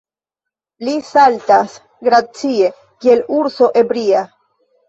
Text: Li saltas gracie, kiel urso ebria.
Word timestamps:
Li 0.87 0.95
saltas 1.09 1.75
gracie, 2.09 2.73
kiel 3.07 3.25
urso 3.41 3.69
ebria. 3.83 4.27